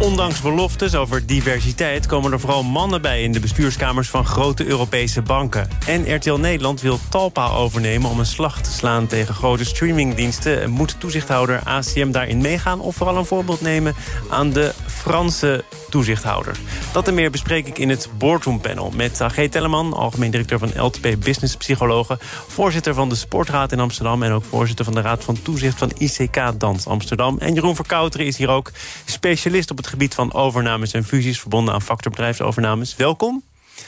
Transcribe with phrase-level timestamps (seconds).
[0.00, 5.22] Ondanks beloftes over diversiteit komen er vooral mannen bij in de bestuurskamers van grote Europese
[5.22, 5.68] banken.
[5.86, 10.70] En RTL Nederland wil Talpa overnemen om een slag te slaan tegen grote streamingdiensten.
[10.70, 13.94] Moet toezichthouder ACM daarin meegaan of vooral een voorbeeld nemen
[14.30, 14.72] aan de
[15.04, 16.58] Franse toezichthouders?
[16.92, 20.72] Dat en meer bespreek ik in het Boardroom Panel met Agé Telleman, algemeen directeur van
[20.76, 22.18] LTP Business Psychologen,
[22.48, 25.92] voorzitter van de Sportraad in Amsterdam en ook voorzitter van de Raad van Toezicht van
[25.98, 27.38] ICK Dans Amsterdam.
[27.38, 28.70] En Jeroen Verkouteren is hier ook
[29.04, 32.96] specialist op het gebied van overnames en fusies verbonden aan factorbedrijfsovernames.
[32.96, 33.42] Welkom.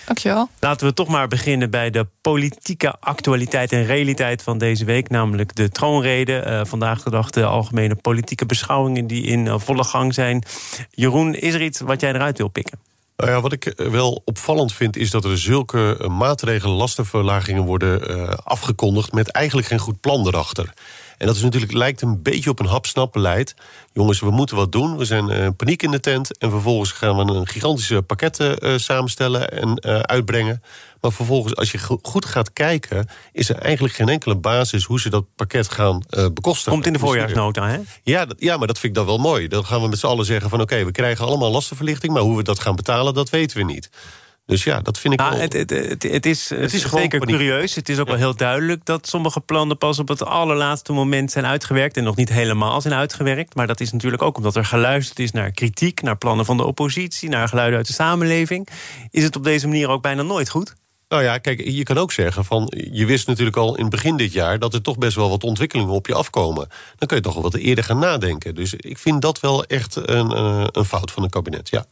[0.04, 0.48] Dankjewel.
[0.60, 5.08] Laten we toch maar beginnen bij de politieke actualiteit en realiteit van deze week.
[5.08, 6.44] Namelijk de troonrede.
[6.46, 10.44] Uh, vandaag de dag de algemene politieke beschouwingen die in uh, volle gang zijn.
[10.90, 12.78] Jeroen, is er iets wat jij eruit wil pikken?
[13.16, 18.28] Nou ja, wat ik wel opvallend vind is dat er zulke maatregelen, lastenverlagingen worden uh,
[18.44, 20.72] afgekondigd met eigenlijk geen goed plan erachter.
[21.18, 23.54] En dat is natuurlijk, lijkt een beetje op een hap-snap-beleid.
[23.92, 24.96] Jongens, we moeten wat doen.
[24.96, 26.38] We zijn uh, paniek in de tent.
[26.38, 30.62] En vervolgens gaan we een gigantische pakketten uh, samenstellen en uh, uitbrengen.
[31.00, 33.08] Maar vervolgens, als je goed gaat kijken...
[33.32, 36.72] is er eigenlijk geen enkele basis hoe ze dat pakket gaan bekostigen.
[36.72, 37.78] Komt in de voorjaarsnota, hè?
[38.02, 39.48] Ja, dat, ja, maar dat vind ik dan wel mooi.
[39.48, 40.60] Dan gaan we met z'n allen zeggen van...
[40.60, 42.12] oké, we krijgen allemaal lastenverlichting...
[42.12, 43.90] maar hoe we dat gaan betalen, dat weten we niet.
[44.46, 45.40] Dus ja, dat vind ik nou, wel...
[45.40, 47.74] Het, het, het, het, is, het is zeker curieus.
[47.74, 49.78] Het is ook wel heel duidelijk dat sommige plannen...
[49.78, 51.96] pas op het allerlaatste moment zijn uitgewerkt...
[51.96, 53.54] en nog niet helemaal zijn uitgewerkt.
[53.54, 56.02] Maar dat is natuurlijk ook omdat er geluisterd is naar kritiek...
[56.02, 58.68] naar plannen van de oppositie, naar geluiden uit de samenleving.
[59.10, 60.74] Is het op deze manier ook bijna nooit goed?
[61.08, 62.72] Nou ja, kijk, je kan ook zeggen van...
[62.90, 64.58] je wist natuurlijk al in begin dit jaar...
[64.58, 66.68] dat er toch best wel wat ontwikkelingen op je afkomen.
[66.96, 68.54] Dan kun je toch wel wat eerder gaan nadenken.
[68.54, 71.86] Dus ik vind dat wel echt een, eh, een fout van het kabinet, ja.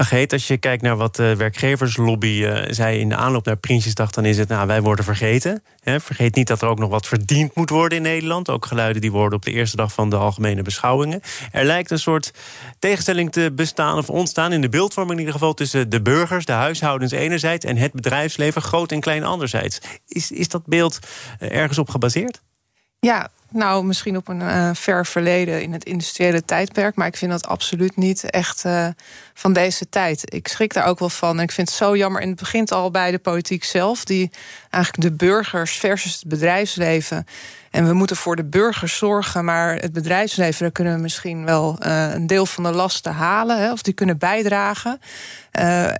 [0.00, 4.24] Als je kijkt naar wat de werkgeverslobby uh, zei in de aanloop naar Prinsjesdag, dan
[4.24, 5.62] is het, nou, wij worden vergeten.
[5.82, 8.50] vergeet niet dat er ook nog wat verdiend moet worden in Nederland.
[8.50, 11.20] Ook geluiden die worden op de eerste dag van de algemene beschouwingen.
[11.52, 12.32] Er lijkt een soort
[12.78, 16.52] tegenstelling te bestaan of ontstaan in de beeldvorming in ieder geval tussen de burgers, de
[16.52, 19.80] huishoudens enerzijds en het bedrijfsleven, groot en klein anderzijds.
[20.06, 20.98] Is, is dat beeld
[21.38, 22.42] eh, ergens op gebaseerd?
[23.00, 26.94] Ja, nou, misschien op een uh, ver verleden in het industriële tijdperk.
[26.94, 28.86] Maar ik vind dat absoluut niet echt uh,
[29.34, 30.34] van deze tijd.
[30.34, 31.36] Ik schrik daar ook wel van.
[31.36, 32.22] En ik vind het zo jammer.
[32.22, 34.30] En het begint al bij de politiek zelf, die
[34.70, 37.26] eigenlijk de burgers versus het bedrijfsleven.
[37.70, 41.78] En we moeten voor de burgers zorgen, maar het bedrijfsleven, daar kunnen we misschien wel
[41.86, 45.00] uh, een deel van de lasten halen, hè, of die kunnen bijdragen.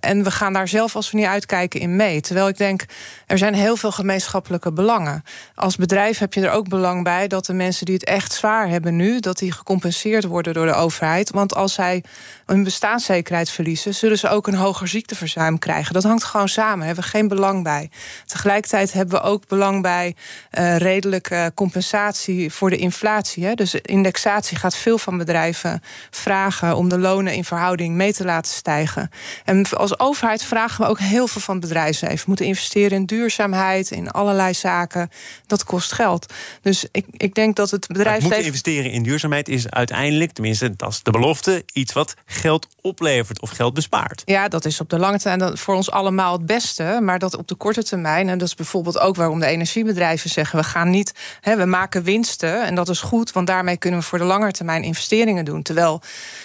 [0.01, 2.21] En we gaan daar zelf, als we niet uitkijken, in mee.
[2.21, 2.85] Terwijl ik denk,
[3.27, 5.25] er zijn heel veel gemeenschappelijke belangen.
[5.55, 8.69] Als bedrijf heb je er ook belang bij dat de mensen die het echt zwaar
[8.69, 11.31] hebben nu, dat die gecompenseerd worden door de overheid.
[11.31, 12.05] Want als zij
[12.47, 15.95] hun bestaanszekerheid verliezen, zullen ze ook een hoger ziekteverzuim krijgen.
[15.95, 17.91] Dat hangt gewoon samen, daar hebben we geen belang bij.
[18.27, 20.15] Tegelijkertijd hebben we ook belang bij
[20.59, 23.45] uh, redelijke compensatie voor de inflatie.
[23.45, 23.55] Hè.
[23.55, 28.53] Dus indexatie gaat veel van bedrijven vragen om de lonen in verhouding mee te laten
[28.53, 29.11] stijgen.
[29.45, 32.17] En als overheid vragen we ook heel veel van het bedrijfsleven.
[32.17, 35.11] We moeten investeren in duurzaamheid, in allerlei zaken.
[35.47, 36.33] Dat kost geld.
[36.63, 38.29] Dus ik denk dat het bedrijfsleven.
[38.29, 43.41] Moeten investeren in duurzaamheid is uiteindelijk, tenminste, dat is de belofte, iets wat geld oplevert
[43.41, 44.23] of geld bespaart.
[44.25, 46.99] Ja, dat is op de lange termijn voor ons allemaal het beste.
[47.03, 50.59] Maar dat op de korte termijn, en dat is bijvoorbeeld ook waarom de energiebedrijven zeggen:
[50.59, 52.65] we gaan niet, hè, we maken winsten.
[52.67, 55.63] En dat is goed, want daarmee kunnen we voor de lange termijn investeringen doen.
[55.63, 56.03] Terwijl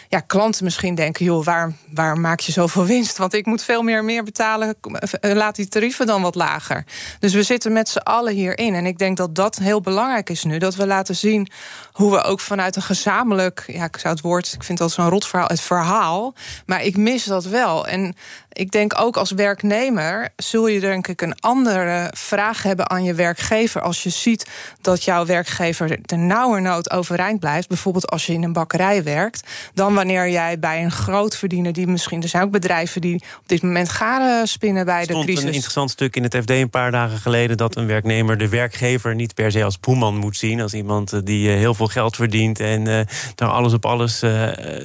[0.10, 3.18] ja, klanten misschien denken: joh, waar, waar maak je zoveel winst?
[3.18, 4.76] Want ik moet veel meer, meer betalen.
[5.22, 6.86] Laat die tarieven dan wat lager.
[7.20, 8.74] Dus we zitten met z'n allen hierin.
[8.74, 10.58] En ik denk dat dat heel belangrijk is nu.
[10.58, 11.48] Dat we laten zien
[11.92, 15.10] hoe we ook vanuit een gezamenlijk, ja, ik zou het woord, ik vind dat zo'n
[15.10, 16.34] rot verhaal, het verhaal.
[16.66, 17.88] Maar ik mis dat wel.
[17.88, 18.16] En
[18.52, 23.14] ik denk ook als werknemer zul je denk ik een andere vraag hebben aan je
[23.14, 23.82] werkgever.
[23.82, 24.50] Als je ziet
[24.82, 27.68] dat jouw werkgever de nauwernood overeind blijft.
[27.68, 29.48] Bijvoorbeeld als je in een bakkerij werkt.
[29.74, 32.22] Dan wanneer jij bij een grootverdiener die misschien.
[32.22, 35.44] Er zijn ook bedrijven die op dit moment garen spinnen bij de crisis.
[35.44, 37.58] een interessant stuk in het FD een paar dagen geleden.
[37.58, 40.62] Dat een werknemer de werkgever niet per se als boeman moet zien.
[40.66, 42.60] Als iemand eh, die eh, heel veel geld verdient.
[42.60, 43.00] En uh,
[43.36, 44.24] daar alles op alles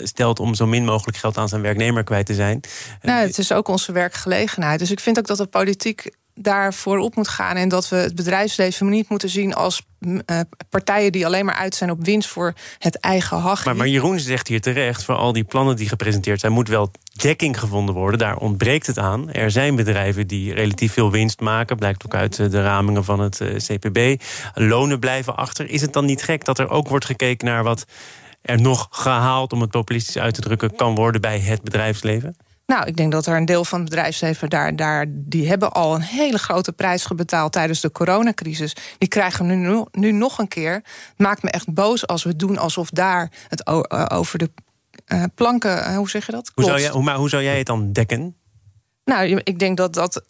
[0.02, 2.60] stelt om zo min mogelijk geld aan zijn werknemer kwijt te zijn.
[3.02, 4.78] Nou, het is ook onze werkgelegenheid.
[4.78, 7.56] Dus ik vind ook dat de politiek daarvoor op moet gaan.
[7.56, 11.74] En dat we het bedrijfsleven niet moeten zien als uh, partijen die alleen maar uit
[11.74, 13.64] zijn op winst voor het eigen hachje.
[13.64, 16.90] Maar, maar Jeroen zegt hier terecht: voor al die plannen die gepresenteerd zijn, moet wel
[17.12, 18.18] dekking gevonden worden.
[18.18, 19.32] Daar ontbreekt het aan.
[19.32, 23.42] Er zijn bedrijven die relatief veel winst maken, blijkt ook uit de ramingen van het
[23.56, 24.22] CPB.
[24.54, 25.70] Lonen blijven achter.
[25.70, 27.84] Is het dan niet gek dat er ook wordt gekeken naar wat
[28.42, 32.36] er nog gehaald, om het populistisch uit te drukken, kan worden bij het bedrijfsleven?
[32.70, 35.94] Nou, ik denk dat er een deel van het bedrijfsleven daar, daar die hebben al
[35.94, 38.76] een hele grote prijs betaald tijdens de coronacrisis.
[38.98, 40.72] Die krijgen we nu, nu nog een keer.
[40.72, 44.50] Het maakt me echt boos als we doen alsof daar het eh, over de
[45.06, 46.50] uh, planken, uh, hoe zeg je dat?
[46.54, 48.36] Hoe zou jij, hoe, maar hoe zou jij het dan dekken?
[49.04, 50.24] Nou, ik denk dat dat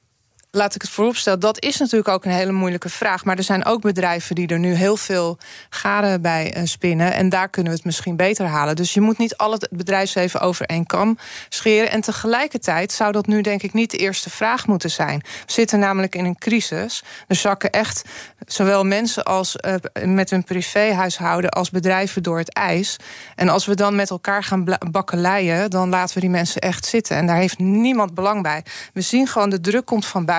[0.51, 3.25] laat ik het vooropstellen, dat is natuurlijk ook een hele moeilijke vraag.
[3.25, 5.39] Maar er zijn ook bedrijven die er nu heel veel
[5.71, 7.13] garen bij uh, spinnen.
[7.13, 8.77] En daar kunnen we het misschien beter halen.
[8.77, 11.19] Dus je moet niet al het bedrijfsleven over één kam
[11.49, 11.91] scheren.
[11.91, 15.19] En tegelijkertijd zou dat nu denk ik niet de eerste vraag moeten zijn.
[15.47, 17.03] We zitten namelijk in een crisis.
[17.29, 18.03] Er zakken echt
[18.47, 19.75] zowel mensen als uh,
[20.05, 22.97] met hun privéhuishouden als bedrijven door het ijs.
[23.35, 27.17] En als we dan met elkaar gaan bakkeleien, dan laten we die mensen echt zitten.
[27.17, 28.65] En daar heeft niemand belang bij.
[28.93, 30.39] We zien gewoon de druk komt van buiten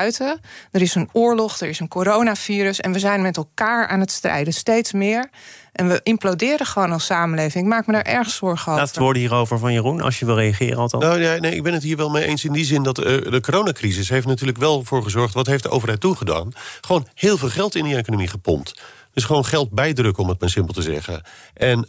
[0.72, 2.80] er is een oorlog, er is een coronavirus.
[2.80, 5.30] En we zijn met elkaar aan het strijden, steeds meer.
[5.72, 7.64] En we imploderen gewoon als samenleving.
[7.64, 8.82] Ik maak me daar erg zorgen over.
[8.82, 11.04] Laatste woorden hierover van Jeroen, als je wil reageren althans.
[11.04, 13.06] Nou, ja, nee, ik ben het hier wel mee eens in die zin dat uh,
[13.06, 14.10] de coronacrisis...
[14.10, 16.52] heeft natuurlijk wel voor gezorgd, wat heeft de overheid toegedaan?
[16.82, 18.82] Gewoon heel veel geld in die economie gepompt.
[19.14, 21.22] Dus gewoon geld bijdrukken, om het maar simpel te zeggen.
[21.54, 21.88] En uh,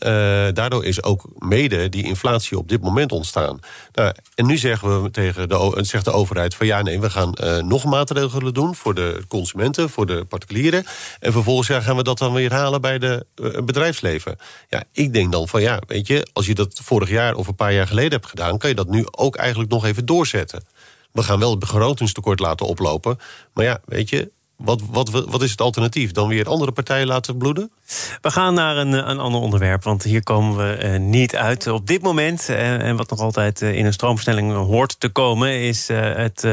[0.52, 3.58] daardoor is ook mede die inflatie op dit moment ontstaan.
[3.92, 7.34] Nou, en nu zeggen we tegen de, zegt de overheid van ja, nee, we gaan
[7.44, 10.84] uh, nog maatregelen doen voor de consumenten, voor de particulieren.
[11.20, 13.26] En vervolgens gaan we dat dan weer halen bij de
[13.64, 14.36] bedrijfsleven.
[14.68, 17.54] Ja, ik denk dan van ja, weet je, als je dat vorig jaar of een
[17.54, 20.64] paar jaar geleden hebt gedaan, kan je dat nu ook eigenlijk nog even doorzetten.
[21.12, 23.18] We gaan wel het begrotingstekort laten oplopen.
[23.54, 26.12] Maar ja, weet je, wat, wat, wat is het alternatief?
[26.12, 27.70] Dan weer andere partijen laten bloeden?
[28.20, 31.66] We gaan naar een, een ander onderwerp, want hier komen we uh, niet uit.
[31.66, 35.60] Op dit moment, uh, en wat nog altijd uh, in een stroomversnelling hoort te komen,
[35.60, 36.46] is het,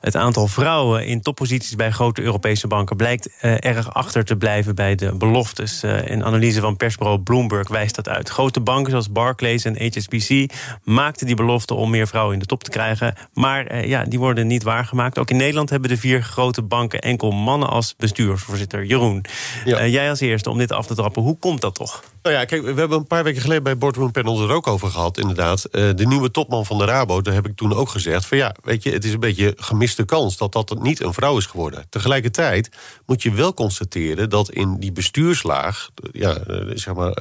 [0.00, 4.94] het aantal vrouwen in topposities bij grote Europese banken blijkt erg achter te blijven bij
[4.94, 5.82] de beloftes.
[5.82, 8.28] een analyse van persbureau Bloomberg wijst dat uit.
[8.28, 10.52] Grote banken zoals Barclays en HSBC
[10.84, 14.46] maakten die belofte om meer vrouwen in de top te krijgen, maar ja, die worden
[14.46, 15.18] niet waargemaakt.
[15.18, 18.84] Ook in Nederland hebben de vier grote banken enkel mannen als bestuursvoorzitter.
[18.84, 19.24] Jeroen,
[19.64, 19.86] ja.
[19.86, 21.22] jij als eerste om dit af te trappen.
[21.22, 22.04] Hoe komt dat toch?
[22.22, 24.88] Nou ja, kijk, we hebben een paar weken geleden bij Boardroom Panel er ook over
[24.88, 25.68] gehad, inderdaad.
[25.70, 28.26] Uh, de nieuwe topman van de Rabo, daar heb ik toen ook gezegd...
[28.26, 31.36] van ja, weet je, het is een beetje gemiste kans dat dat niet een vrouw
[31.36, 31.86] is geworden.
[31.88, 32.70] Tegelijkertijd
[33.06, 35.90] moet je wel constateren dat in die bestuurslaag...
[36.12, 37.12] ja, eh, zeg maar,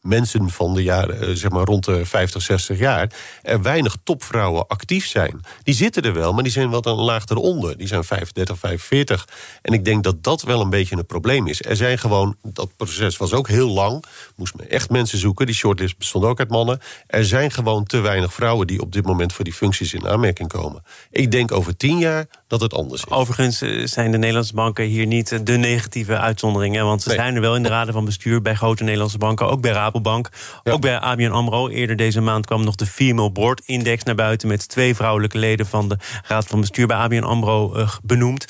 [0.00, 3.12] mensen van de jaren, zeg maar rond de 50, 60 jaar...
[3.42, 5.40] er weinig topvrouwen actief zijn.
[5.62, 7.76] Die zitten er wel, maar die zijn wat een laag eronder.
[7.76, 9.28] Die zijn 35, 45.
[9.62, 11.62] En ik denk dat dat wel een beetje een probleem is.
[11.62, 14.04] Er zijn gewoon, dat proces was ook heel lang
[14.36, 15.46] moest men echt mensen zoeken.
[15.46, 16.80] Die shortlist bestond ook uit mannen.
[17.06, 20.48] Er zijn gewoon te weinig vrouwen die op dit moment voor die functies in aanmerking
[20.48, 20.82] komen.
[21.10, 23.10] Ik denk over tien jaar dat het anders is.
[23.10, 26.84] Overigens eh, zijn de Nederlandse banken hier niet eh, de negatieve uitzonderingen.
[26.84, 29.48] Want ze zijn er wel in de raden van bestuur bij grote Nederlandse banken.
[29.48, 30.28] Ook bij Rabobank,
[30.64, 31.68] ook bij ABN AMRO.
[31.68, 34.48] Eerder deze maand kwam nog de Female Board Index naar buiten...
[34.48, 35.96] met twee vrouwelijke leden van de
[36.26, 38.46] raad van bestuur bij ABN AMRO uh, benoemd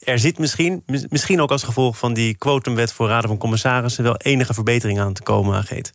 [0.00, 4.16] er zit misschien, misschien ook als gevolg van die quotumwet voor raden van commissarissen, wel
[4.16, 5.92] enige verbetering aan te komen, Geet.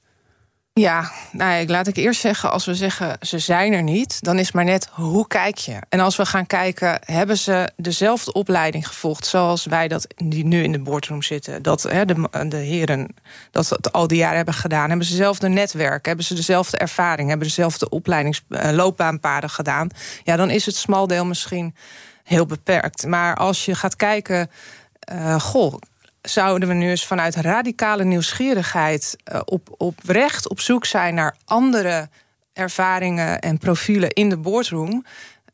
[0.79, 4.51] Ja, nou, laat ik eerst zeggen, als we zeggen ze zijn er niet, dan is
[4.51, 5.79] maar net hoe kijk je.
[5.89, 10.63] En als we gaan kijken, hebben ze dezelfde opleiding gevolgd zoals wij dat die nu
[10.63, 13.15] in de boardroom zitten, dat hè, de, de heren
[13.51, 17.29] dat het al die jaren hebben gedaan, hebben ze dezelfde netwerk, hebben ze dezelfde ervaring,
[17.29, 19.89] hebben dezelfde opleidingsloopbaanpaden uh, gedaan,
[20.23, 21.75] ja, dan is het smaldeel misschien
[22.23, 23.05] heel beperkt.
[23.05, 24.49] Maar als je gaat kijken,
[25.11, 25.73] uh, goh,
[26.25, 32.09] zouden we nu eens vanuit radicale nieuwsgierigheid uh, op, oprecht op zoek zijn naar andere
[32.53, 35.05] ervaringen en profielen in de boardroom.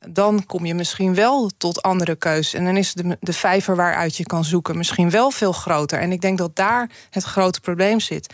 [0.09, 2.53] Dan kom je misschien wel tot andere keuzes.
[2.53, 5.99] En dan is de, de vijver waaruit je kan zoeken misschien wel veel groter.
[5.99, 8.33] En ik denk dat daar het grote probleem zit.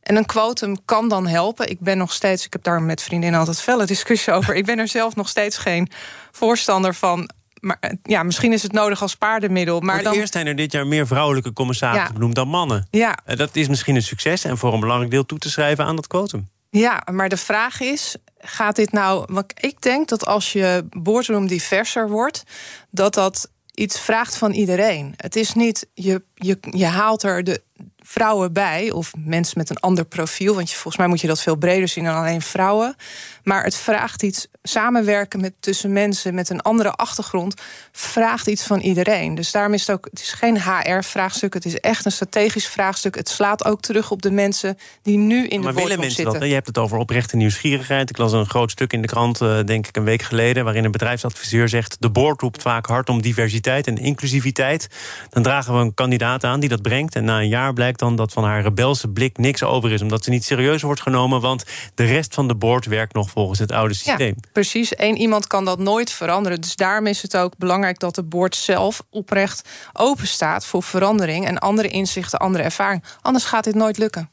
[0.00, 1.70] En een quotum kan dan helpen.
[1.70, 4.54] Ik ben nog steeds, ik heb daar met vriendinnen altijd felle discussie over.
[4.54, 5.88] Ik ben er zelf nog steeds geen
[6.30, 7.30] voorstander van
[7.60, 9.80] maar eh, ja, misschien is het nodig als paardenmiddel.
[9.80, 10.14] Maar dan...
[10.14, 12.12] Eerst zijn er dit jaar meer vrouwelijke commissarissen ja.
[12.12, 12.86] benoemd dan mannen.
[12.90, 13.18] Ja.
[13.24, 15.96] Eh, dat is misschien een succes en voor een belangrijk deel toe te schrijven aan
[15.96, 16.48] dat quotum.
[16.70, 19.24] Ja, maar de vraag is, gaat dit nou...
[19.28, 22.42] Want ik denk dat als je boardroom diverser wordt...
[22.90, 25.14] dat dat iets vraagt van iedereen.
[25.16, 27.62] Het is niet, je, je, je haalt er de
[28.02, 30.54] vrouwen bij, of mensen met een ander profiel.
[30.54, 32.96] Want je, volgens mij moet je dat veel breder zien dan alleen vrouwen.
[33.42, 37.54] Maar het vraagt iets, samenwerken met, tussen mensen met een andere achtergrond,
[37.92, 39.34] vraagt iets van iedereen.
[39.34, 43.14] Dus daarom is het ook, het is geen HR-vraagstuk, het is echt een strategisch vraagstuk.
[43.14, 46.40] Het slaat ook terug op de mensen die nu in maar de willen mensen zitten.
[46.40, 48.10] Dat, je hebt het over oprechte nieuwsgierigheid.
[48.10, 50.84] Ik las een groot stuk in de krant, uh, denk ik een week geleden, waarin
[50.84, 54.88] een bedrijfsadviseur zegt: de board roept vaak hard om diversiteit en inclusiviteit.
[55.30, 57.14] Dan dragen we een kandidaat kandidaat aan die dat brengt.
[57.14, 60.02] En na een jaar blijkt dan dat van haar rebelse blik niks over is.
[60.02, 61.40] Omdat ze niet serieus wordt genomen.
[61.40, 64.34] Want de rest van de board werkt nog volgens het oude systeem.
[64.40, 64.92] Ja, precies.
[64.98, 66.60] Eén iemand kan dat nooit veranderen.
[66.60, 71.46] Dus daarom is het ook belangrijk dat de board zelf oprecht open staat voor verandering.
[71.46, 73.04] En andere inzichten, andere ervaring.
[73.20, 74.30] Anders gaat dit nooit lukken.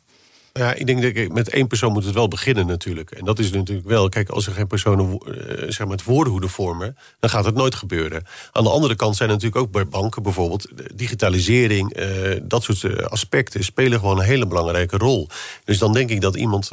[0.58, 3.12] Ja, ik denk dat met één persoon moet het wel beginnen natuurlijk.
[3.12, 6.50] En dat is natuurlijk wel, kijk, als er geen personen uh, zeg maar het woordenhoeden
[6.50, 6.98] vormen...
[7.20, 8.24] dan gaat het nooit gebeuren.
[8.52, 10.68] Aan de andere kant zijn natuurlijk ook bij banken bijvoorbeeld...
[10.96, 15.28] digitalisering, uh, dat soort eh, aspecten spelen gewoon een hele belangrijke rol.
[15.64, 16.70] Dus dan denk ik dat iemand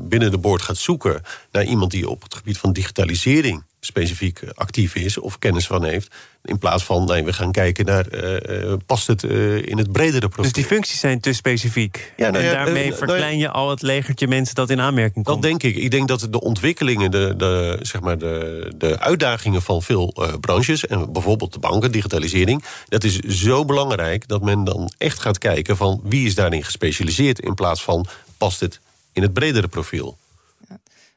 [0.00, 1.22] binnen de boord gaat zoeken...
[1.52, 6.14] naar iemand die op het gebied van digitalisering specifiek actief is of kennis van heeft.
[6.44, 10.28] In plaats van, nee, we gaan kijken naar, uh, past het uh, in het bredere
[10.28, 10.42] profiel.
[10.42, 12.12] Dus die functies zijn te specifiek.
[12.16, 15.24] Ja, nou ja, en daarmee uh, verklein je al het legertje mensen dat in aanmerking
[15.24, 15.42] komt.
[15.42, 15.76] Dat denk ik.
[15.76, 20.86] Ik denk dat de ontwikkelingen, de, de, zeg maar de, de uitdagingen van veel branches...
[20.86, 22.64] en bijvoorbeeld de banken, digitalisering...
[22.88, 25.76] dat is zo belangrijk dat men dan echt gaat kijken...
[25.76, 27.40] van wie is daarin gespecialiseerd...
[27.40, 28.06] in plaats van,
[28.38, 28.80] past het
[29.12, 30.18] in het bredere profiel.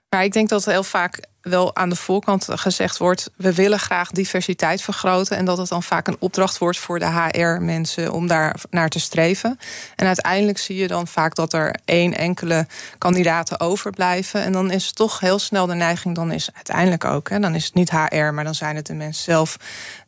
[0.10, 4.12] Maar ik denk dat heel vaak wel aan de voorkant gezegd wordt: we willen graag
[4.12, 5.38] diversiteit vergroten.
[5.38, 9.00] En dat het dan vaak een opdracht wordt voor de HR-mensen om daar naar te
[9.00, 9.60] streven.
[9.96, 14.42] En uiteindelijk zie je dan vaak dat er één enkele kandidaten overblijven.
[14.42, 17.56] En dan is het toch heel snel de neiging, dan is uiteindelijk ook, hè, dan
[17.56, 19.58] is het niet HR, maar dan zijn het de mensen zelf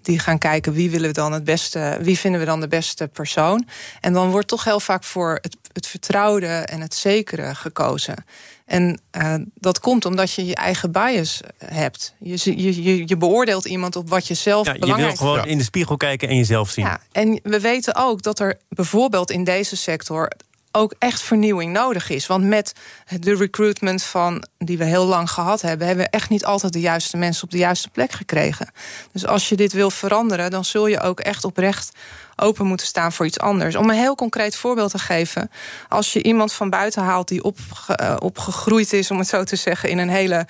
[0.01, 3.07] die gaan kijken wie willen we dan het beste, wie vinden we dan de beste
[3.07, 3.67] persoon.
[4.01, 8.25] En dan wordt toch heel vaak voor het, het vertrouwde en het zekere gekozen.
[8.69, 12.13] En uh, dat komt omdat je je eigen bias hebt.
[12.19, 15.19] Je, je, je beoordeelt iemand op wat je zelf ja, belangrijk vindt.
[15.19, 16.85] Je wil gewoon in de spiegel kijken en jezelf zien.
[16.85, 20.31] Ja, en we weten ook dat er bijvoorbeeld in deze sector
[20.71, 22.27] ook echt vernieuwing nodig is.
[22.27, 22.73] Want met
[23.19, 26.79] de recruitment van die we heel lang gehad hebben, hebben we echt niet altijd de
[26.79, 28.71] juiste mensen op de juiste plek gekregen.
[29.11, 31.91] Dus als je dit wil veranderen, dan zul je ook echt oprecht
[32.35, 33.75] open moeten staan voor iets anders.
[33.75, 35.51] Om een heel concreet voorbeeld te geven.
[35.89, 39.89] Als je iemand van buiten haalt die opge opgegroeid is, om het zo te zeggen,
[39.89, 40.47] in een hele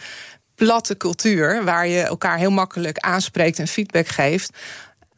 [0.56, 4.52] platte cultuur, waar je elkaar heel makkelijk aanspreekt en feedback geeft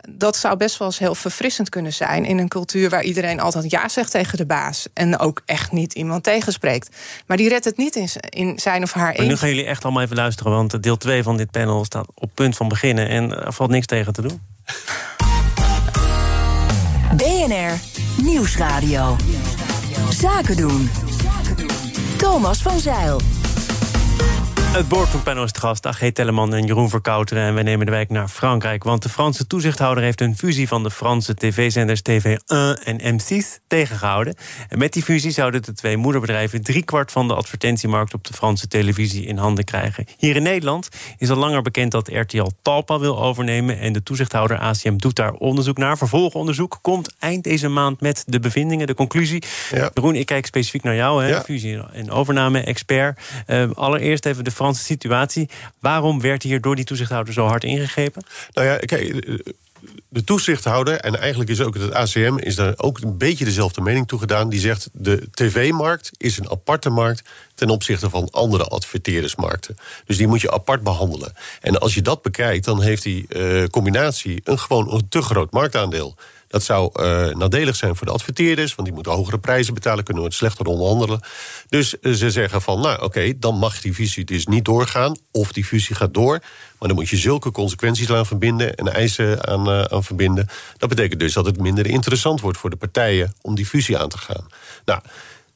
[0.09, 3.71] dat zou best wel eens heel verfrissend kunnen zijn in een cultuur waar iedereen altijd
[3.71, 6.95] ja zegt tegen de baas en ook echt niet iemand tegenspreekt.
[7.25, 9.13] Maar die redt het niet in, in zijn of haar.
[9.17, 12.07] Maar nu gaan jullie echt allemaal even luisteren, want deel 2 van dit panel staat
[12.13, 14.41] op punt van beginnen en er valt niks tegen te doen.
[17.15, 17.79] BNR
[18.23, 19.15] Nieuwsradio.
[20.09, 20.89] Zaken doen.
[22.17, 23.21] Thomas van Zeil.
[24.71, 27.43] Het boardroompanel is te gast, Agé Telleman en Jeroen Verkouteren.
[27.43, 28.83] En wij nemen de wijk naar Frankrijk.
[28.83, 32.45] Want de Franse toezichthouder heeft een fusie van de Franse tv-zenders TV1
[32.83, 34.35] en M6 tegengehouden.
[34.69, 38.67] En met die fusie zouden de twee moederbedrijven driekwart van de advertentiemarkt op de Franse
[38.67, 40.05] televisie in handen krijgen.
[40.17, 43.79] Hier in Nederland is al langer bekend dat RTL Talpa wil overnemen.
[43.79, 45.97] En de toezichthouder ACM doet daar onderzoek naar.
[45.97, 49.43] Vervolgonderzoek komt eind deze maand met de bevindingen, de conclusie.
[49.71, 49.91] Ja.
[49.93, 51.41] Jeroen, ik kijk specifiek naar jou, hè, ja.
[51.41, 53.19] fusie- en overname-expert.
[53.47, 55.49] Uh, allereerst even de Franse situatie.
[55.79, 58.23] Waarom werd hier door die toezichthouder zo hard ingegrepen?
[58.53, 59.25] Nou ja, kijk,
[60.09, 64.07] de toezichthouder, en eigenlijk is ook het ACM, is daar ook een beetje dezelfde mening
[64.07, 64.49] toe gedaan.
[64.49, 69.75] Die zegt: de tv-markt is een aparte markt ten opzichte van andere adverteerdersmarkten.
[70.05, 71.33] Dus die moet je apart behandelen.
[71.61, 75.51] En als je dat bekijkt, dan heeft die uh, combinatie een gewoon een te groot
[75.51, 76.15] marktaandeel.
[76.51, 80.23] Dat zou uh, nadelig zijn voor de adverteerders, want die moeten hogere prijzen betalen, kunnen
[80.23, 81.19] het slechter onderhandelen.
[81.69, 85.51] Dus uh, ze zeggen van, nou oké, dan mag die fusie dus niet doorgaan, of
[85.51, 86.39] die fusie gaat door.
[86.79, 90.47] Maar dan moet je zulke consequenties aan verbinden en eisen aan, uh, aan verbinden.
[90.77, 94.09] Dat betekent dus dat het minder interessant wordt voor de partijen om die fusie aan
[94.09, 94.47] te gaan.
[94.85, 95.01] Nou.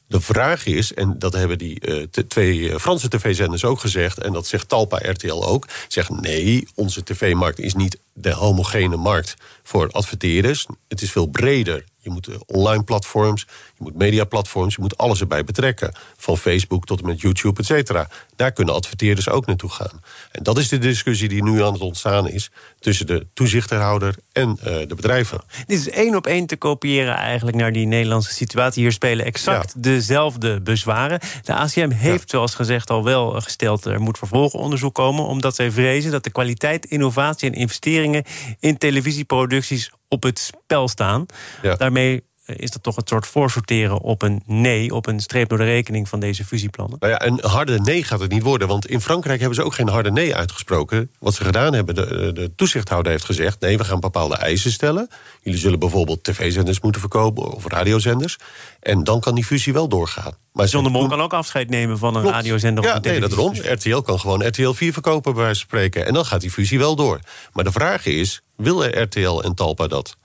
[0.08, 4.18] De vraag is, en dat hebben die uh, twee Franse tv-zenders ook gezegd...
[4.18, 9.34] en dat zegt Talpa RTL ook, zegt nee, onze tv-markt is niet de homogene markt
[9.62, 10.66] voor adverteerders.
[10.88, 11.84] Het is veel breder.
[11.98, 13.46] Je moet online platforms,
[13.76, 15.94] je moet mediaplatforms, je moet alles erbij betrekken.
[16.16, 18.08] Van Facebook tot en met YouTube, et cetera.
[18.36, 20.00] Daar kunnen adverteerders ook naartoe gaan.
[20.32, 24.58] En dat is de discussie die nu aan het ontstaan is tussen de toezichthouder en
[24.58, 25.40] uh, de bedrijven.
[25.66, 28.82] Dit is één op één te kopiëren eigenlijk naar die Nederlandse situatie.
[28.82, 29.80] Hier spelen exact ja.
[29.80, 31.20] dezelfde bezwaren.
[31.42, 32.36] De ACM heeft, ja.
[32.36, 33.84] zoals gezegd, al wel gesteld...
[33.84, 38.24] er moet vervolgonderzoek komen, omdat zij vrezen dat de kwaliteit, innovatie en investeringen
[38.60, 41.26] in televisieproducties op het spel staan.
[41.62, 41.74] Ja.
[41.74, 45.64] Daarmee is dat toch een soort voorsorteren op een nee, op een streep door de
[45.64, 46.96] rekening van deze fusieplannen?
[47.00, 48.68] Nou ja, een harde nee gaat het niet worden.
[48.68, 51.10] Want in Frankrijk hebben ze ook geen harde nee uitgesproken.
[51.18, 55.08] Wat ze gedaan hebben, de, de toezichthouder heeft gezegd: nee, we gaan bepaalde eisen stellen.
[55.42, 58.38] Jullie zullen bijvoorbeeld tv-zenders moeten verkopen of radiozenders.
[58.80, 60.32] En dan kan die fusie wel doorgaan.
[60.52, 62.36] Maar John de Mol kan ook afscheid nemen van een Klopt.
[62.36, 63.54] radiozender ja, of een nee, dat erom.
[63.54, 66.06] RTL kan gewoon RTL 4 verkopen, bij wijze van spreken.
[66.06, 67.20] En dan gaat die fusie wel door.
[67.52, 70.16] Maar de vraag is, willen RTL en Talpa dat?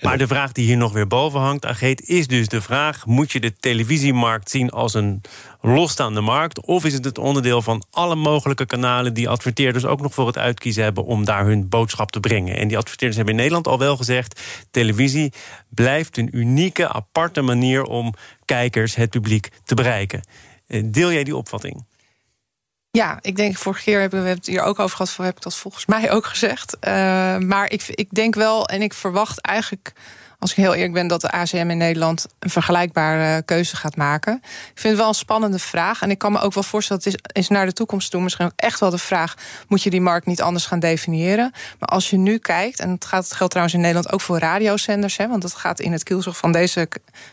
[0.00, 3.32] Maar de vraag die hier nog weer boven hangt, Ageet, is dus de vraag: moet
[3.32, 5.20] je de televisiemarkt zien als een
[5.60, 6.60] losstaande markt?
[6.60, 10.38] Of is het het onderdeel van alle mogelijke kanalen die adverteerders ook nog voor het
[10.38, 12.56] uitkiezen hebben om daar hun boodschap te brengen?
[12.56, 15.32] En die adverteerders hebben in Nederland al wel gezegd: televisie
[15.68, 20.20] blijft een unieke, aparte manier om kijkers, het publiek te bereiken.
[20.66, 21.84] Eh, deel jij die opvatting?
[22.96, 25.56] Ja, ik denk, vorige keer hebben we het hier ook over gehad, heb ik dat
[25.56, 26.76] volgens mij ook gezegd.
[26.80, 26.92] Uh,
[27.38, 29.92] maar ik, ik denk wel, en ik verwacht eigenlijk
[30.38, 34.34] als ik heel eerlijk ben, dat de ACM in Nederland een vergelijkbare keuze gaat maken.
[34.44, 36.02] Ik vind het wel een spannende vraag.
[36.02, 38.46] En ik kan me ook wel voorstellen, dat is, is naar de toekomst toe misschien
[38.46, 39.34] ook echt wel de vraag:
[39.68, 41.52] moet je die markt niet anders gaan definiëren?
[41.78, 44.38] Maar als je nu kijkt, en het, gaat, het geldt trouwens in Nederland ook voor
[44.38, 46.88] radiozenders, hè, want dat gaat in het kielzog van deze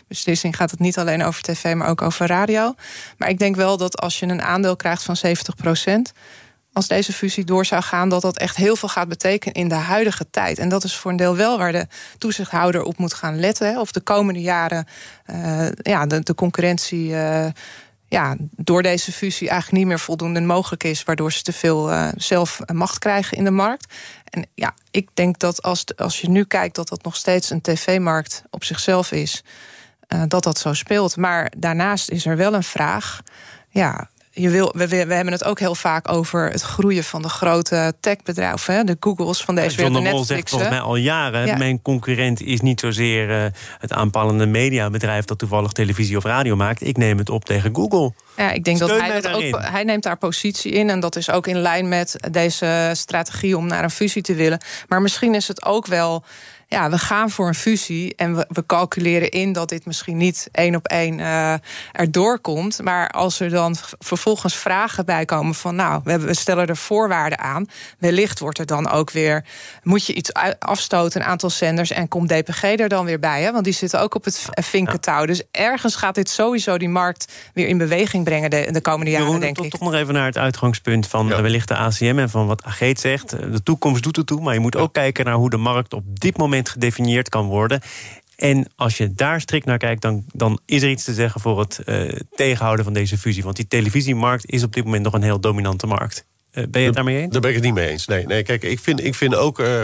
[0.07, 2.75] beslissing gaat het niet alleen over tv, maar ook over radio.
[3.17, 6.13] Maar ik denk wel dat als je een aandeel krijgt van 70 procent
[6.74, 9.75] als deze fusie door zou gaan, dat dat echt heel veel gaat betekenen in de
[9.75, 10.58] huidige tijd.
[10.58, 11.88] En dat is voor een deel wel waar de
[12.18, 13.80] toezichthouder op moet gaan letten.
[13.80, 14.88] Of de komende jaren
[15.32, 17.10] uh, ja, de, concurrentie.
[17.10, 17.48] Uh,
[18.08, 22.08] ja, door deze fusie eigenlijk niet meer voldoende mogelijk is, waardoor ze te veel uh,
[22.18, 23.94] zelf macht krijgen in de markt.
[24.24, 27.62] En ja, ik denk dat als, als je nu kijkt dat dat nog steeds een
[27.62, 29.44] tv-markt op zichzelf is,
[30.27, 31.18] dat dat zo speelt.
[31.18, 33.22] Maar daarnaast is er wel een vraag.
[33.70, 37.30] Ja, je wil, we, we, hebben het ook heel vaak over het groeien van de
[37.30, 39.96] grote techbedrijven, de Googles van deze wereld.
[39.96, 43.46] John de Mol zegt volgens mij al jaren: mijn concurrent is niet zozeer uh,
[43.80, 46.88] het aanpalende mediabedrijf dat toevallig televisie of radio maakt.
[46.88, 48.13] Ik neem het op tegen Google.
[48.38, 50.90] Ja, ik denk dat hij, dat ook, hij neemt daar positie in.
[50.90, 54.60] En dat is ook in lijn met deze strategie om naar een fusie te willen.
[54.88, 56.24] Maar misschien is het ook wel
[56.74, 60.48] ja, we gaan voor een fusie en we, we calculeren in dat dit misschien niet
[60.51, 61.53] één op één uh,
[61.92, 62.82] erdoor komt.
[62.84, 66.77] Maar als er dan vervolgens vragen bij komen van, nou, we, hebben, we stellen er
[66.77, 67.65] voorwaarden aan.
[68.00, 69.46] Wellicht wordt er dan ook weer,
[69.84, 73.51] moet je iets afstoten, een aantal zenders en komt DPG er dan weer bij, hè?
[73.51, 75.25] want die zitten ook op het vinkentouw.
[75.25, 79.25] Dus ergens gaat dit sowieso die markt weer in beweging brengen de, de komende jaren,
[79.25, 79.72] Jeroen, denk toch, ik.
[79.72, 81.42] Toch nog even naar het uitgangspunt van ja.
[81.42, 83.30] wellicht de ACM en van wat Ageet zegt.
[83.30, 86.19] De toekomst doet het toe, maar je moet ook kijken naar hoe de markt op
[86.19, 87.82] dit moment gedefinieerd kan worden.
[88.36, 91.60] En als je daar strikt naar kijkt, dan, dan is er iets te zeggen voor
[91.60, 93.43] het uh, tegenhouden van deze fusie.
[93.43, 96.26] Want die televisiemarkt is op dit moment nog een heel dominante markt.
[96.54, 97.32] Uh, ben je het daarmee eens?
[97.32, 98.08] Daar ben ik het niet mee eens.
[98.08, 99.60] Nee, nee kijk, ik vind, ik vind ook.
[99.60, 99.84] Uh,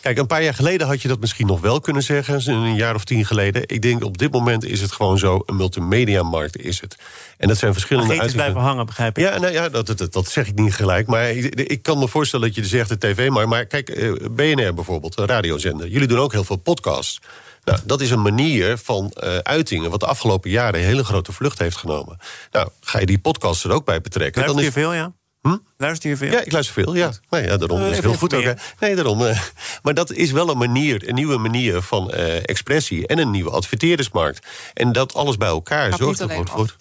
[0.00, 2.48] kijk, een paar jaar geleden had je dat misschien nog wel kunnen zeggen.
[2.52, 3.62] Een jaar of tien geleden.
[3.66, 5.42] Ik denk op dit moment is het gewoon zo.
[5.46, 6.96] Een multimedia-markt is het.
[7.36, 8.32] En dat zijn verschillende uit.
[8.32, 9.24] blijven hangen, begrijp ik.
[9.24, 11.06] Ja, nou ja dat, dat, dat, zeg ik niet gelijk.
[11.06, 13.28] Maar ik, ik kan me voorstellen dat je zegt de tv.
[13.28, 15.88] Maar, maar kijk, BNR bijvoorbeeld, een radiozender.
[15.88, 17.20] Jullie doen ook heel veel podcasts.
[17.64, 19.90] Nou, dat is een manier van uh, uitingen...
[19.90, 22.18] wat de afgelopen jaren een hele grote vlucht heeft genomen.
[22.50, 24.42] Nou, ga je die podcast er ook bij betrekken...
[24.42, 24.74] Luister dan is...
[24.74, 25.12] je veel, ja?
[25.48, 25.56] Hm?
[25.76, 26.30] Luister je veel?
[26.30, 27.12] Ja, ik luister veel, ja.
[27.30, 28.54] Nee, ja daarom uh, is heel goed ook.
[28.80, 29.22] Nee, daarom.
[29.22, 29.40] Uh,
[29.82, 33.06] maar dat is wel een manier, een nieuwe manier van uh, expressie...
[33.06, 34.46] en een nieuwe adverteerdersmarkt.
[34.74, 36.48] En dat alles bij elkaar maar zorgt ervoor...
[36.48, 36.74] voor.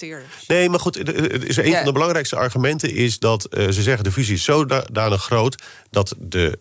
[0.48, 1.12] Nee, maar goed,
[1.48, 4.04] is een van de belangrijkste argumenten is dat ze zeggen...
[4.04, 6.60] de fusie is zodanig groot dat de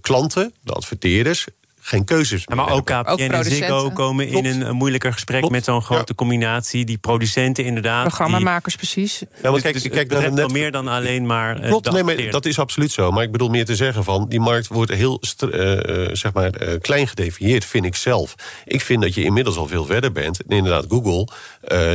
[0.00, 1.46] klanten, de adverteerders
[1.86, 5.38] geen keuzes Maar ook KPN en Ziggo komen in een, moeilijker gesprek...
[5.38, 5.54] Klopt.
[5.54, 6.14] met zo'n grote ja.
[6.14, 6.84] combinatie.
[6.84, 8.02] Die producenten inderdaad.
[8.02, 9.22] Programmamakers, precies.
[9.42, 10.52] Ja, maar kijk, dus, kijk, het net...
[10.52, 11.60] meer dan alleen maar...
[11.60, 13.10] Klopt, nee, maar dat is absoluut zo.
[13.10, 14.26] Maar ik bedoel meer te zeggen van...
[14.28, 18.34] die markt wordt heel uh, zeg maar, uh, klein gedefinieerd, vind ik zelf.
[18.64, 20.42] Ik vind dat je inmiddels al veel verder bent.
[20.42, 21.28] En inderdaad, Google,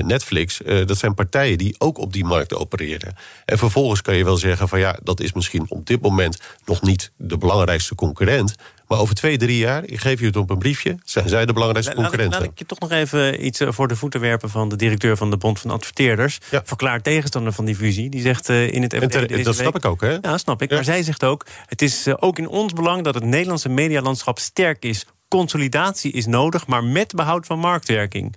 [0.03, 0.61] Netflix...
[0.85, 3.15] dat zijn partijen die ook op die markt opereren.
[3.45, 4.79] En vervolgens kan je wel zeggen van...
[4.79, 8.55] ja, dat is misschien op dit moment nog niet de belangrijkste concurrent...
[8.89, 10.97] Maar over twee, drie jaar, ik geef je het op een briefje...
[11.03, 12.39] zijn zij de belangrijkste concurrenten.
[12.39, 14.49] Laat ik, laat ik je toch nog even iets voor de voeten werpen...
[14.49, 16.37] van de directeur van de Bond van Adverteerders.
[16.51, 16.61] Ja.
[16.65, 18.09] Verklaard tegenstander van die fusie.
[18.09, 20.17] Die zegt uh, in het FD Dat snap ik ook, hè?
[20.21, 20.69] Ja, snap ik.
[20.69, 20.75] Ja.
[20.75, 21.45] Maar zij zegt ook...
[21.65, 25.05] het is uh, ook in ons belang dat het Nederlandse medialandschap sterk is.
[25.27, 28.35] Consolidatie is nodig, maar met behoud van marktwerking.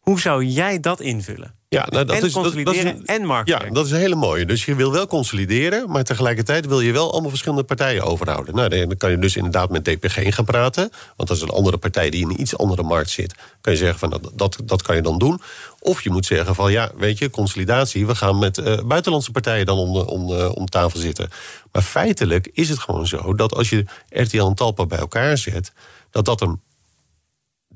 [0.00, 1.54] Hoe zou jij dat invullen?
[1.72, 3.62] Ja, nou, dat en is, consolideren dat, dat is, en marktwerk.
[3.62, 4.46] Ja, dat is een hele mooie.
[4.46, 8.54] Dus je wil wel consolideren, maar tegelijkertijd wil je wel allemaal verschillende partijen overhouden.
[8.54, 10.90] Nou, dan kan je dus inderdaad met DPG gaan praten.
[11.16, 13.34] Want dat is een andere partij die in een iets andere markt zit.
[13.60, 15.42] Kan je zeggen van dat, dat, dat kan je dan doen.
[15.78, 18.06] Of je moet zeggen van ja, weet je, consolidatie.
[18.06, 21.30] We gaan met uh, buitenlandse partijen dan om, om, om tafel zitten.
[21.72, 25.72] Maar feitelijk is het gewoon zo dat als je RTL en Talpa bij elkaar zet,
[26.10, 26.60] dat dat een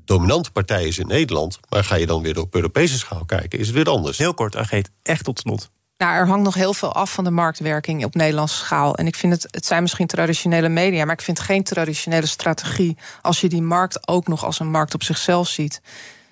[0.07, 1.59] dominante partij is in Nederland.
[1.69, 4.17] Maar ga je dan weer op Europese schaal kijken, is het weer anders.
[4.17, 5.69] Heel kort, Ageet, echt tot slot.
[5.97, 8.95] Nou, er hangt nog heel veel af van de marktwerking op Nederlandse schaal.
[8.95, 12.97] En ik vind het, het zijn misschien traditionele media, maar ik vind geen traditionele strategie
[13.21, 15.81] als je die markt ook nog als een markt op zichzelf ziet.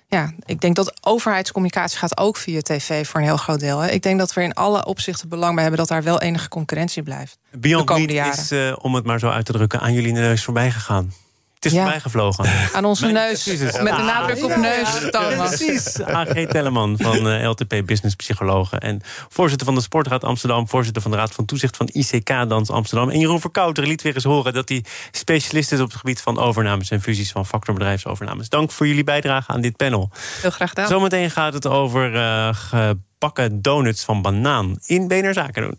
[0.08, 3.78] Ja, ik denk dat overheidscommunicatie gaat ook via tv voor een heel groot deel.
[3.78, 3.90] Hè.
[3.90, 7.02] Ik denk dat we in alle opzichten belang bij hebben dat daar wel enige concurrentie
[7.02, 7.38] blijft.
[7.50, 10.70] Beyond Meat is, uh, om het maar zo uit te drukken, aan jullie neus voorbij
[10.70, 11.12] gegaan.
[11.56, 11.82] Het is Ja.
[11.82, 12.44] voorbij gevlogen.
[12.74, 13.44] Aan onze neus.
[13.46, 15.56] Met de Ah, nadruk op ja, neus, ja, Thomas.
[15.56, 16.02] Precies.
[16.02, 18.80] AG Telleman van eh, LTP Business Psychologen.
[18.80, 20.68] En voorzitter van de Sportraad Amsterdam.
[20.68, 23.10] Voorzitter van de Raad van Toezicht van ICK Dans Amsterdam.
[23.10, 26.38] En Jeroen Verkouter liet weer eens horen dat hij specialist is op het gebied van
[26.38, 28.48] overnames en fusies van factorbedrijfsovernames.
[28.48, 30.10] Dank voor jullie bijdrage aan dit panel.
[30.40, 30.88] Heel graag gedaan.
[30.88, 35.78] Zometeen gaat het over eh, gebakken donuts van banaan in BNR Zaken doen.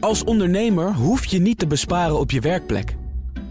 [0.00, 2.94] Als ondernemer hoef je niet te besparen op je werkplek.